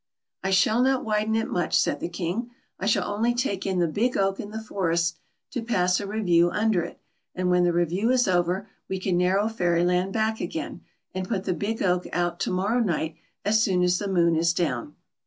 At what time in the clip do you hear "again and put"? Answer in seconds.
10.41-11.43